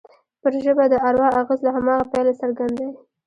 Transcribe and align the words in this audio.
پر 0.41 0.53
ژبه 0.63 0.85
د 0.89 0.95
اروا 1.07 1.27
اغېز 1.41 1.59
له 1.65 1.71
هماغه 1.75 2.05
پیله 2.13 2.31
څرګند 2.41 2.73
دی 2.79 2.89